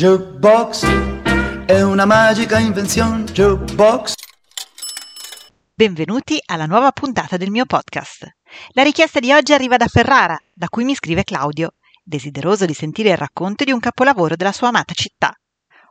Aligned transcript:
Jukebox 0.00 0.86
è 1.66 1.82
una 1.82 2.06
magica 2.06 2.58
invenzione. 2.58 3.24
Jukebox. 3.24 4.14
Benvenuti 5.74 6.40
alla 6.46 6.64
nuova 6.64 6.90
puntata 6.90 7.36
del 7.36 7.50
mio 7.50 7.66
podcast. 7.66 8.26
La 8.68 8.82
richiesta 8.82 9.20
di 9.20 9.30
oggi 9.30 9.52
arriva 9.52 9.76
da 9.76 9.88
Ferrara, 9.88 10.40
da 10.54 10.70
cui 10.70 10.84
mi 10.84 10.94
scrive 10.94 11.22
Claudio, 11.22 11.74
desideroso 12.02 12.64
di 12.64 12.72
sentire 12.72 13.10
il 13.10 13.18
racconto 13.18 13.62
di 13.64 13.72
un 13.72 13.78
capolavoro 13.78 14.36
della 14.36 14.52
sua 14.52 14.68
amata 14.68 14.94
città. 14.94 15.38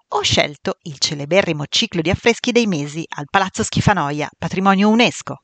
Ho 0.07 0.21
scelto 0.21 0.79
il 0.85 0.97
celeberrimo 0.97 1.65
ciclo 1.69 2.01
di 2.01 2.09
affreschi 2.09 2.51
dei 2.51 2.65
mesi 2.65 3.05
al 3.15 3.27
Palazzo 3.29 3.61
Schifanoia, 3.61 4.27
patrimonio 4.35 4.89
UNESCO. 4.89 5.43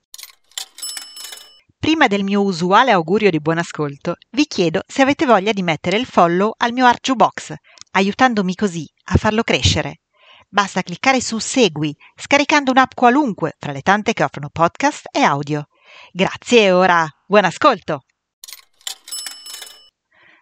Prima 1.77 2.07
del 2.07 2.23
mio 2.23 2.41
usuale 2.41 2.89
augurio 2.89 3.29
di 3.29 3.39
buon 3.39 3.59
ascolto, 3.59 4.15
vi 4.31 4.47
chiedo 4.47 4.81
se 4.87 5.03
avete 5.03 5.27
voglia 5.27 5.51
di 5.51 5.61
mettere 5.61 5.97
il 5.97 6.07
follow 6.07 6.55
al 6.57 6.73
mio 6.73 6.87
Art 6.87 7.13
Box, 7.13 7.53
aiutandomi 7.95 8.55
così 8.55 8.87
a 9.05 9.17
farlo 9.17 9.43
crescere. 9.43 10.01
Basta 10.47 10.81
cliccare 10.81 11.21
su 11.21 11.39
Segui, 11.39 11.95
scaricando 12.15 12.71
un'app 12.71 12.91
qualunque 12.93 13.55
fra 13.57 13.71
le 13.71 13.81
tante 13.81 14.13
che 14.13 14.23
offrono 14.23 14.49
podcast 14.49 15.07
e 15.11 15.21
audio. 15.21 15.67
Grazie 16.11 16.63
e 16.63 16.71
ora 16.71 17.07
buon 17.25 17.45
ascolto! 17.45 18.03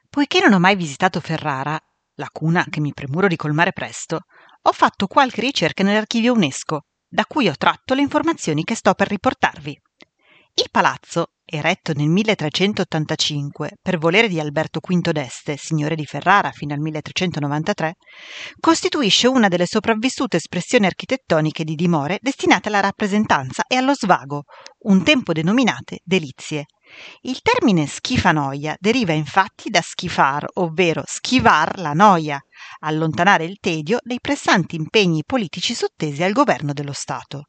Poiché 0.09 0.39
non 0.41 0.53
ho 0.53 0.59
mai 0.59 0.75
visitato 0.75 1.20
Ferrara, 1.20 1.80
lacuna 2.16 2.66
che 2.70 2.80
mi 2.80 2.94
premuro 2.94 3.27
di 3.27 3.35
colmare 3.35 3.72
presto, 3.72 4.25
ho 4.61 4.72
fatto 4.72 5.08
qualche 5.08 5.41
ricerca 5.41 5.83
nell'archivio 5.83 6.33
UNESCO, 6.33 6.85
da 7.08 7.25
cui 7.25 7.47
ho 7.47 7.55
tratto 7.58 7.94
le 7.94 8.02
informazioni 8.02 8.63
che 8.63 8.75
sto 8.75 8.94
per 8.94 9.08
riportarvi. 9.08 9.81
Il 10.55 10.67
palazzo, 10.70 11.33
eretto 11.45 11.93
nel 11.93 12.07
1385 12.07 13.77
per 13.81 13.97
volere 13.97 14.27
di 14.27 14.39
Alberto 14.39 14.79
V 14.79 15.11
d'Este, 15.11 15.57
signore 15.57 15.95
di 15.95 16.05
Ferrara 16.05 16.52
fino 16.52 16.73
al 16.73 16.79
1393, 16.79 17.95
costituisce 18.59 19.27
una 19.27 19.47
delle 19.47 19.66
sopravvissute 19.66 20.38
espressioni 20.38 20.86
architettoniche 20.86 21.64
di 21.64 21.75
dimore 21.75 22.19
destinate 22.21 22.69
alla 22.69 22.80
rappresentanza 22.80 23.64
e 23.67 23.75
allo 23.75 23.94
svago, 23.94 24.44
un 24.86 25.03
tempo 25.03 25.33
denominate 25.33 25.99
delizie. 26.03 26.66
Il 27.21 27.41
termine 27.41 27.88
schifanoia 27.88 28.75
deriva 28.80 29.14
infatti 29.14 29.69
da 29.69 29.81
schifar, 29.81 30.45
ovvero 30.55 31.03
schivar 31.05 31.80
la 31.80 31.94
noia, 31.94 32.39
allontanare 32.80 33.45
il 33.45 33.58
tedio 33.59 33.99
dei 34.02 34.19
pressanti 34.19 34.75
impegni 34.75 35.23
politici 35.25 35.73
sottesi 35.73 36.23
al 36.23 36.33
governo 36.33 36.73
dello 36.73 36.94
Stato. 36.94 37.47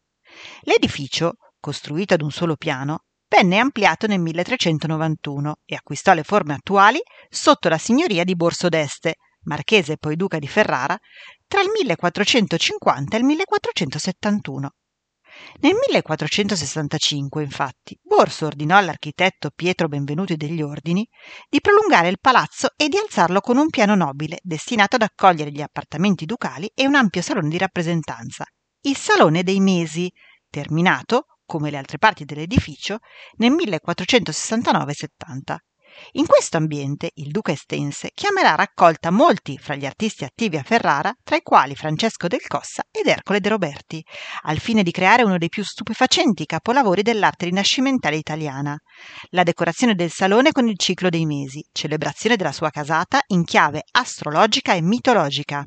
L'edificio, 0.63 1.35
costruito 1.61 2.15
ad 2.15 2.23
un 2.23 2.31
solo 2.31 2.57
piano, 2.57 3.05
venne 3.35 3.59
ampliato 3.59 4.07
nel 4.07 4.21
1391 4.21 5.57
e 5.65 5.75
acquistò 5.75 6.15
le 6.15 6.23
forme 6.23 6.55
attuali 6.55 7.01
sotto 7.29 7.69
la 7.69 7.79
signoria 7.79 8.23
di 8.23 8.37
Borso 8.37 8.69
d'Este, 8.69 9.17
marchese 9.47 9.95
e 9.95 9.97
poi 9.97 10.15
duca 10.15 10.39
di 10.39 10.47
Ferrara, 10.47 10.97
tra 11.49 11.61
il 11.61 11.71
1450 11.71 13.17
e 13.17 13.19
il 13.19 13.25
1471. 13.25 14.71
Nel 15.63 15.73
1465, 15.89 17.43
infatti, 17.43 17.99
Borso 18.01 18.47
ordinò 18.47 18.77
all'architetto 18.77 19.51
Pietro 19.53 19.89
Benvenuti 19.89 20.37
degli 20.37 20.63
Ordini 20.63 21.05
di 21.49 21.61
prolungare 21.61 22.09
il 22.09 22.21
palazzo 22.21 22.69
e 22.77 22.89
di 22.89 22.97
alzarlo 22.99 23.41
con 23.41 23.57
un 23.57 23.69
piano 23.69 23.97
nobile 23.97 24.39
destinato 24.45 24.95
ad 24.95 25.03
accogliere 25.03 25.51
gli 25.51 25.61
appartamenti 25.61 26.25
ducali 26.25 26.71
e 26.73 26.87
un 26.87 26.95
ampio 26.95 27.21
salone 27.21 27.49
di 27.49 27.59
rappresentanza, 27.59 28.45
il 28.83 28.97
Salone 28.97 29.43
dei 29.43 29.59
Mesi, 29.59 30.09
terminato 30.49 31.25
come 31.55 31.71
le 31.71 31.77
altre 31.77 31.99
parti 31.99 32.25
dell'edificio, 32.25 32.99
nel 33.37 33.53
1469-70. 33.53 35.57
In 36.15 36.27
questo 36.27 36.57
ambiente 36.57 37.13
il 37.15 37.31
duca 37.31 37.53
estense 37.53 38.11
chiamerà 38.13 38.57
raccolta 38.57 39.13
molti 39.13 39.57
fra 39.57 39.77
gli 39.77 39.87
artisti 39.87 40.25
attivi 40.25 40.57
a 40.57 40.65
Ferrara, 40.65 41.15
tra 41.23 41.37
i 41.37 41.43
quali 41.43 41.77
Francesco 41.77 42.27
del 42.27 42.45
Cossa 42.49 42.83
ed 42.91 43.07
Ercole 43.07 43.39
De 43.39 43.51
Roberti, 43.51 44.05
al 44.43 44.59
fine 44.59 44.83
di 44.83 44.91
creare 44.91 45.23
uno 45.23 45.39
dei 45.39 45.49
più 45.49 45.63
stupefacenti 45.63 46.45
capolavori 46.45 47.03
dell'arte 47.03 47.45
rinascimentale 47.45 48.17
italiana, 48.17 48.77
la 49.29 49.45
decorazione 49.45 49.95
del 49.95 50.11
salone 50.11 50.51
con 50.51 50.67
il 50.67 50.77
ciclo 50.77 51.09
dei 51.09 51.25
mesi, 51.25 51.65
celebrazione 51.71 52.35
della 52.35 52.51
sua 52.51 52.71
casata 52.71 53.21
in 53.29 53.45
chiave 53.45 53.85
astrologica 53.93 54.75
e 54.75 54.83
mitologica. 54.83 55.65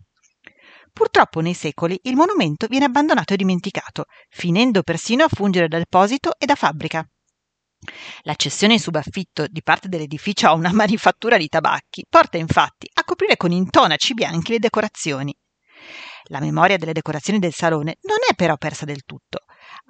Purtroppo 0.98 1.42
nei 1.42 1.54
secoli 1.54 2.00
il 2.06 2.16
monumento 2.16 2.66
viene 2.66 2.86
abbandonato 2.86 3.36
e 3.36 3.38
dimenticato, 3.38 4.06
finendo 4.30 4.82
persino 4.82 5.26
a 5.26 5.28
fungere 5.28 5.68
da 5.68 5.78
deposito 5.78 6.34
e 6.40 6.48
da 6.48 6.56
fabbrica. 6.56 7.08
La 8.22 8.34
cessione 8.34 8.74
in 8.74 8.80
subaffitto 8.80 9.46
di 9.48 9.62
parte 9.62 9.90
dell'edificio 9.90 10.48
a 10.48 10.54
una 10.54 10.74
manifattura 10.74 11.38
di 11.38 11.50
tabacchi 11.50 12.08
porta 12.10 12.38
infatti 12.38 12.90
a 12.92 13.04
coprire 13.04 13.38
con 13.38 13.52
intonaci 13.52 14.16
bianchi 14.16 14.54
le 14.54 14.58
decorazioni. 14.58 15.38
La 16.30 16.40
memoria 16.40 16.78
delle 16.78 16.94
decorazioni 16.94 17.38
del 17.38 17.54
salone 17.54 17.98
non 18.02 18.18
è 18.28 18.34
però 18.34 18.58
persa 18.58 18.86
del 18.86 19.04
tutto. 19.06 19.42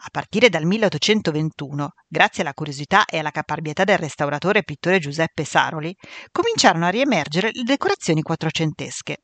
A 0.03 0.09
partire 0.11 0.49
dal 0.49 0.65
1821, 0.65 1.91
grazie 2.05 2.43
alla 2.43 2.53
curiosità 2.53 3.05
e 3.05 3.19
alla 3.19 3.31
caparbietà 3.31 3.85
del 3.85 3.97
restauratore 3.97 4.59
e 4.59 4.63
pittore 4.63 4.99
Giuseppe 4.99 5.45
Saroli, 5.45 5.95
cominciarono 6.33 6.85
a 6.85 6.89
riemergere 6.89 7.51
le 7.53 7.63
decorazioni 7.63 8.21
quattrocentesche. 8.21 9.19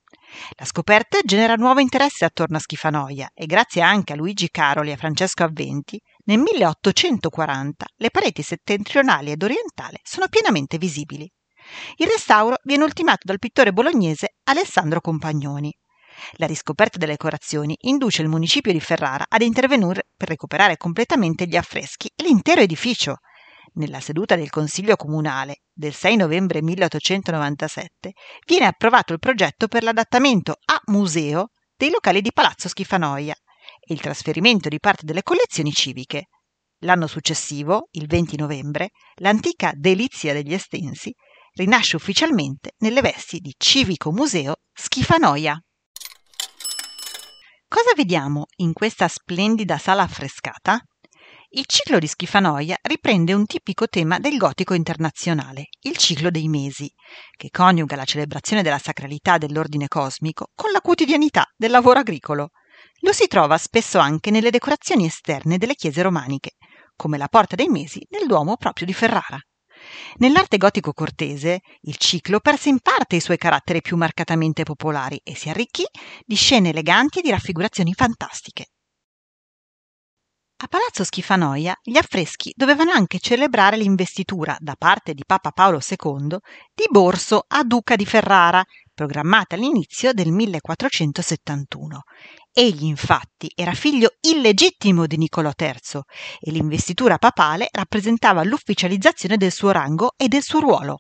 La 0.58 0.66
scoperta 0.66 1.20
genera 1.24 1.56
nuovo 1.56 1.80
interesse 1.80 2.26
attorno 2.26 2.58
a 2.58 2.60
Schifanoia 2.60 3.30
e 3.34 3.46
grazie 3.46 3.82
anche 3.82 4.14
a 4.14 4.16
Luigi 4.16 4.50
Caroli 4.50 4.90
e 4.90 4.94
a 4.94 4.98
Francesco 4.98 5.44
Avventi, 5.44 6.00
nel 6.26 6.40
1840 6.40 7.86
le 7.98 8.10
pareti 8.10 8.42
settentrionali 8.42 9.32
ed 9.32 9.44
orientali 9.44 9.98
sono 10.04 10.28
pienamente 10.28 10.78
visibili. 10.78 11.30
Il 11.98 12.08
restauro 12.08 12.56
viene 12.64 12.84
ultimato 12.84 13.22
dal 13.24 13.40
pittore 13.40 13.74
bolognese 13.74 14.36
Alessandro 14.44 15.02
Compagnoni. 15.02 15.74
La 16.34 16.46
riscoperta 16.46 16.98
delle 16.98 17.14
decorazioni 17.14 17.76
induce 17.82 18.22
il 18.22 18.28
municipio 18.28 18.72
di 18.72 18.80
Ferrara 18.80 19.26
ad 19.28 19.42
intervenire 19.42 20.08
per 20.16 20.28
recuperare 20.28 20.78
completamente 20.78 21.48
gli 21.48 21.56
affreschi 21.56 22.12
e 22.16 22.24
l'intero 22.24 22.62
edificio, 22.62 23.18
nella 23.76 24.00
seduta 24.00 24.36
del 24.36 24.50
Consiglio 24.50 24.96
Comunale 24.96 25.62
del 25.72 25.94
6 25.94 26.18
novembre 26.18 26.62
1897 26.62 28.14
viene 28.46 28.66
approvato 28.66 29.14
il 29.14 29.20
progetto 29.20 29.68
per 29.68 29.84
l'adattamento 29.84 30.58
a 30.66 30.80
museo 30.92 31.50
dei 31.76 31.90
locali 31.90 32.22
di 32.22 32.32
Palazzo 32.32 32.68
Schifanoia 32.68 33.36
e 33.80 33.94
il 33.94 34.02
trasferimento 34.02 34.70
di 34.70 34.80
parte 34.80 35.06
delle 35.06 35.24
collezioni 35.24 35.72
civiche. 35.72 36.28
L'anno 36.80 37.08
successivo, 37.08 37.88
il 37.92 38.08
20 38.08 38.38
novembre, 38.38 38.90
l'antica 39.16 39.72
Delizia 39.74 40.34
degli 40.34 40.54
Estensi 40.54 41.14
rinasce 41.54 41.96
ufficialmente 41.96 42.74
nelle 42.80 43.02
vesti 43.02 43.40
di 43.40 43.54
Civico 43.58 44.12
Museo 44.12 44.56
Schifanoia. 44.74 45.58
Cosa 47.68 47.94
vediamo 47.96 48.46
in 48.58 48.74
questa 48.74 49.08
splendida 49.08 49.78
sala 49.78 50.04
affrescata? 50.04 50.80
Il 51.56 51.68
ciclo 51.68 52.00
di 52.00 52.08
Schifanoia 52.08 52.76
riprende 52.82 53.32
un 53.32 53.46
tipico 53.46 53.88
tema 53.88 54.18
del 54.18 54.38
gotico 54.38 54.74
internazionale, 54.74 55.68
il 55.82 55.96
ciclo 55.98 56.32
dei 56.32 56.48
mesi, 56.48 56.92
che 57.38 57.52
coniuga 57.52 57.96
la 57.96 58.06
celebrazione 58.06 58.64
della 58.64 58.80
sacralità 58.80 59.38
dell'ordine 59.38 59.88
cosmico 59.88 60.48
con 60.56 60.72
la 60.72 60.82
quotidianità 60.82 61.46
del 61.56 61.70
lavoro 61.70 62.00
agricolo. 62.00 62.50
Lo 63.02 63.14
si 63.14 63.28
trova 63.28 63.60
spesso 63.60 64.00
anche 64.00 64.32
nelle 64.32 64.50
decorazioni 64.50 65.06
esterne 65.06 65.60
delle 65.60 65.76
chiese 65.76 66.02
romaniche, 66.02 66.54
come 66.96 67.20
la 67.20 67.28
Porta 67.28 67.56
dei 67.56 67.68
Mesi 67.68 68.04
nel 68.10 68.26
Duomo 68.26 68.58
proprio 68.58 68.88
di 68.88 68.94
Ferrara. 68.94 69.38
Nell'arte 70.16 70.58
gotico 70.58 70.92
cortese, 70.92 71.60
il 71.82 71.98
ciclo 71.98 72.40
perse 72.40 72.70
in 72.70 72.80
parte 72.80 73.18
i 73.18 73.22
suoi 73.22 73.38
caratteri 73.38 73.82
più 73.82 73.96
marcatamente 73.96 74.64
popolari 74.64 75.22
e 75.24 75.36
si 75.36 75.50
arricchì 75.50 75.86
di 76.26 76.36
scene 76.36 76.70
eleganti 76.70 77.20
e 77.20 77.22
di 77.22 77.30
raffigurazioni 77.30 77.94
fantastiche. 77.94 78.70
A 80.64 80.68
Palazzo 80.70 81.04
Schifanoia 81.04 81.78
gli 81.84 81.98
affreschi 81.98 82.54
dovevano 82.56 82.92
anche 82.92 83.20
celebrare 83.20 83.76
l'investitura 83.76 84.56
da 84.62 84.76
parte 84.78 85.14
di 85.14 85.24
Papa 85.26 85.52
Paolo 85.52 85.82
II 85.86 86.38
di 86.74 86.86
Borso 86.90 87.44
a 87.46 87.66
Duca 87.66 87.98
di 87.98 88.06
Ferrara, 88.06 88.64
programmata 88.94 89.56
all'inizio 89.56 90.14
del 90.14 90.32
1471. 90.32 92.04
Egli 92.54 92.86
infatti 92.86 93.52
era 93.54 93.74
figlio 93.74 94.12
illegittimo 94.22 95.06
di 95.06 95.18
Niccolò 95.18 95.52
III 95.54 96.00
e 96.40 96.52
l'investitura 96.52 97.18
papale 97.18 97.68
rappresentava 97.70 98.42
l'ufficializzazione 98.46 99.36
del 99.36 99.52
suo 99.52 99.72
rango 99.72 100.14
e 100.16 100.30
del 100.30 100.44
suo 100.44 100.62
ruolo. 100.62 101.00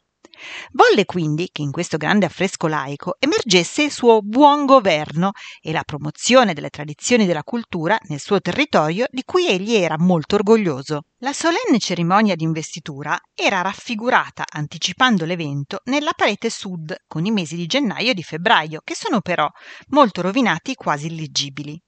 Volle 0.71 1.05
quindi 1.05 1.49
che 1.51 1.61
in 1.61 1.71
questo 1.71 1.97
grande 1.97 2.25
affresco 2.25 2.67
laico 2.67 3.15
emergesse 3.19 3.83
il 3.83 3.91
suo 3.91 4.21
buon 4.21 4.65
governo 4.65 5.31
e 5.61 5.71
la 5.71 5.83
promozione 5.83 6.53
delle 6.53 6.69
tradizioni 6.69 7.25
della 7.25 7.43
cultura 7.43 7.97
nel 8.07 8.19
suo 8.19 8.39
territorio 8.39 9.05
di 9.09 9.23
cui 9.23 9.47
egli 9.47 9.75
era 9.75 9.95
molto 9.97 10.35
orgoglioso. 10.35 11.03
La 11.19 11.33
solenne 11.33 11.79
cerimonia 11.79 12.35
di 12.35 12.43
investitura 12.43 13.17
era 13.33 13.61
raffigurata, 13.61 14.43
anticipando 14.49 15.25
l'evento, 15.25 15.79
nella 15.85 16.11
parete 16.13 16.49
sud 16.49 16.95
con 17.07 17.25
i 17.25 17.31
mesi 17.31 17.55
di 17.55 17.65
gennaio 17.65 18.11
e 18.11 18.13
di 18.13 18.23
febbraio, 18.23 18.81
che 18.83 18.95
sono 18.95 19.21
però 19.21 19.49
molto 19.87 20.21
rovinati 20.21 20.71
e 20.71 20.75
quasi 20.75 21.07
illeggibili. 21.07 21.81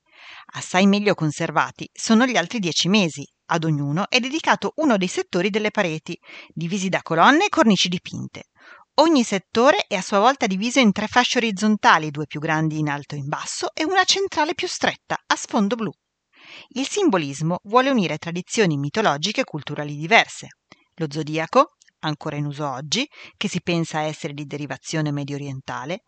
Assai 0.54 0.88
meglio 0.88 1.13
conservati 1.16 1.90
sono 1.92 2.25
gli 2.25 2.38
altri 2.38 2.60
dieci 2.60 2.88
mesi, 2.88 3.28
ad 3.47 3.63
ognuno 3.63 4.09
è 4.09 4.19
dedicato 4.19 4.74
uno 4.77 4.97
dei 4.97 5.07
settori 5.07 5.50
delle 5.50 5.71
pareti, 5.71 6.18
divisi 6.53 6.89
da 6.89 7.01
colonne 7.01 7.45
e 7.45 7.50
cornici 7.50 7.88
dipinte. 7.88 8.45
Ogni 8.95 9.24
settore 9.24 9.86
è 9.88 9.95
a 9.95 10.01
sua 10.01 10.19
volta 10.19 10.47
diviso 10.47 10.80
in 10.80 10.92
tre 10.92 11.07
fasce 11.07 11.38
orizzontali, 11.38 12.12
due 12.12 12.27
più 12.27 12.39
grandi 12.39 12.80
in 12.80 12.88
alto 12.88 13.15
e 13.15 13.18
in 13.18 13.27
basso 13.27 13.74
e 13.74 13.83
una 13.83 14.03
centrale 14.06 14.53
più 14.53 14.68
stretta, 14.68 15.18
a 15.25 15.36
sfondo 15.36 15.75
blu. 15.75 15.92
Il 16.69 16.88
simbolismo 16.88 17.59
vuole 17.63 17.89
unire 17.89 18.18
tradizioni 18.18 18.77
mitologiche 18.77 19.42
e 19.42 19.45
culturali 19.45 19.95
diverse. 19.95 20.48
Lo 20.95 21.07
zodiaco, 21.09 21.71
ancora 22.00 22.38
in 22.38 22.45
uso 22.45 22.69
oggi, 22.69 23.06
che 23.36 23.50
si 23.50 23.62
pensa 23.62 24.00
essere 24.00 24.33
di 24.33 24.45
derivazione 24.45 25.12
medio 25.12 25.36
orientale, 25.36 26.03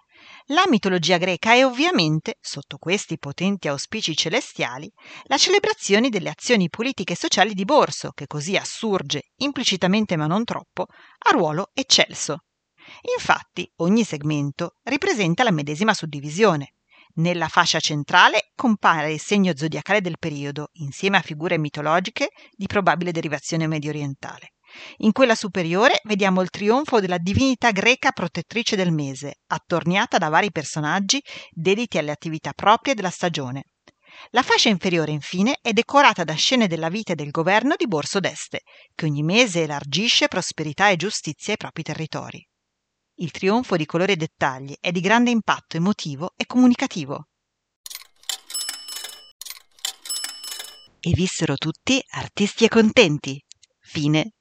la 0.47 0.63
mitologia 0.69 1.17
greca 1.17 1.53
e 1.53 1.63
ovviamente, 1.63 2.37
sotto 2.39 2.77
questi 2.77 3.17
potenti 3.17 3.67
auspici 3.67 4.15
celestiali, 4.15 4.91
la 5.23 5.37
celebrazione 5.37 6.09
delle 6.09 6.29
azioni 6.29 6.69
politiche 6.69 7.13
e 7.13 7.17
sociali 7.17 7.53
di 7.53 7.65
Borso, 7.65 8.11
che 8.11 8.27
così 8.27 8.55
assurge, 8.55 9.31
implicitamente 9.37 10.15
ma 10.15 10.27
non 10.27 10.43
troppo, 10.43 10.87
a 11.27 11.31
ruolo 11.31 11.71
eccelso. 11.73 12.43
Infatti, 13.17 13.69
ogni 13.77 14.03
segmento 14.03 14.75
ripresenta 14.83 15.43
la 15.43 15.51
medesima 15.51 15.93
suddivisione. 15.93 16.73
Nella 17.15 17.47
fascia 17.47 17.79
centrale 17.79 18.51
compare 18.55 19.11
il 19.11 19.19
segno 19.19 19.55
zodiacale 19.55 20.01
del 20.01 20.19
periodo, 20.19 20.69
insieme 20.73 21.17
a 21.17 21.21
figure 21.21 21.57
mitologiche 21.57 22.29
di 22.51 22.67
probabile 22.67 23.11
derivazione 23.11 23.67
medio 23.67 23.89
orientale. 23.89 24.53
In 24.97 25.11
quella 25.11 25.35
superiore 25.35 25.99
vediamo 26.03 26.41
il 26.41 26.49
trionfo 26.49 26.99
della 26.99 27.17
divinità 27.17 27.71
greca 27.71 28.11
protettrice 28.11 28.75
del 28.75 28.91
mese, 28.91 29.41
attorniata 29.47 30.17
da 30.17 30.29
vari 30.29 30.51
personaggi 30.51 31.21
dediti 31.51 31.97
alle 31.97 32.11
attività 32.11 32.53
proprie 32.53 32.93
della 32.93 33.09
stagione. 33.09 33.63
La 34.31 34.41
fascia 34.41 34.69
inferiore, 34.69 35.11
infine, 35.11 35.59
è 35.61 35.73
decorata 35.73 36.23
da 36.23 36.33
scene 36.33 36.67
della 36.67 36.89
vita 36.89 37.13
e 37.13 37.15
del 37.15 37.29
governo 37.29 37.75
di 37.77 37.87
Borso 37.87 38.19
d'Este, 38.19 38.61
che 38.95 39.05
ogni 39.05 39.23
mese 39.23 39.63
elargisce 39.63 40.27
prosperità 40.27 40.89
e 40.89 40.95
giustizia 40.95 41.51
ai 41.51 41.57
propri 41.57 41.83
territori. 41.83 42.45
Il 43.19 43.31
trionfo 43.31 43.75
di 43.75 43.85
colori 43.85 44.13
e 44.13 44.15
dettagli 44.15 44.75
è 44.79 44.91
di 44.91 44.99
grande 44.99 45.31
impatto 45.31 45.77
emotivo 45.77 46.33
e 46.35 46.45
comunicativo. 46.45 47.27
E 50.99 51.11
vissero 51.11 51.55
tutti 51.55 52.03
artisti 52.09 52.65
e 52.65 52.69
contenti. 52.69 53.41
Fine 53.79 54.33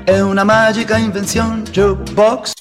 È 0.02 0.18
una 0.18 0.42
magica 0.42 0.96
invenzione, 0.96 1.62
jukebox 1.70 2.53